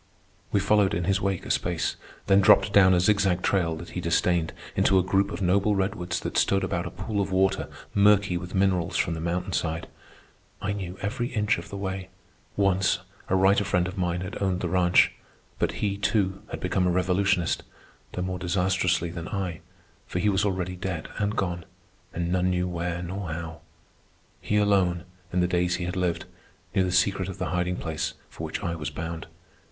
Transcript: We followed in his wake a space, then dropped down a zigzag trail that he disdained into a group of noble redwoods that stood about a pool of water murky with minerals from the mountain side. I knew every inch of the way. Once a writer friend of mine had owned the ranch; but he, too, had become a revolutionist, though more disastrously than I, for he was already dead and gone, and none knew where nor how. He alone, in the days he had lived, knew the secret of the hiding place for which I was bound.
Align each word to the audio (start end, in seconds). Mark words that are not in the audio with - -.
We 0.51 0.59
followed 0.59 0.95
in 0.95 1.03
his 1.03 1.21
wake 1.21 1.45
a 1.45 1.51
space, 1.51 1.95
then 2.25 2.41
dropped 2.41 2.73
down 2.73 2.95
a 2.95 2.99
zigzag 2.99 3.43
trail 3.43 3.75
that 3.75 3.89
he 3.91 4.01
disdained 4.01 4.51
into 4.75 4.97
a 4.97 5.03
group 5.03 5.29
of 5.29 5.43
noble 5.43 5.75
redwoods 5.75 6.19
that 6.21 6.39
stood 6.39 6.63
about 6.63 6.87
a 6.87 6.89
pool 6.89 7.21
of 7.21 7.31
water 7.31 7.69
murky 7.93 8.35
with 8.35 8.55
minerals 8.55 8.97
from 8.97 9.13
the 9.13 9.21
mountain 9.21 9.53
side. 9.53 9.87
I 10.59 10.73
knew 10.73 10.97
every 11.03 11.27
inch 11.27 11.59
of 11.59 11.69
the 11.69 11.77
way. 11.77 12.09
Once 12.57 12.97
a 13.29 13.35
writer 13.35 13.63
friend 13.63 13.87
of 13.87 13.95
mine 13.95 14.21
had 14.21 14.41
owned 14.41 14.61
the 14.61 14.69
ranch; 14.69 15.11
but 15.59 15.73
he, 15.73 15.97
too, 15.99 16.41
had 16.49 16.59
become 16.61 16.87
a 16.87 16.91
revolutionist, 16.91 17.61
though 18.13 18.23
more 18.23 18.39
disastrously 18.39 19.11
than 19.11 19.27
I, 19.27 19.61
for 20.07 20.17
he 20.17 20.29
was 20.29 20.43
already 20.43 20.75
dead 20.75 21.09
and 21.19 21.35
gone, 21.35 21.63
and 22.11 22.31
none 22.31 22.49
knew 22.49 22.67
where 22.67 23.03
nor 23.03 23.29
how. 23.29 23.61
He 24.41 24.57
alone, 24.57 25.03
in 25.31 25.41
the 25.41 25.47
days 25.47 25.75
he 25.75 25.85
had 25.85 25.95
lived, 25.95 26.25
knew 26.73 26.83
the 26.83 26.91
secret 26.91 27.29
of 27.29 27.37
the 27.37 27.49
hiding 27.49 27.75
place 27.75 28.15
for 28.31 28.43
which 28.45 28.63
I 28.63 28.73
was 28.73 28.89
bound. 28.89 29.27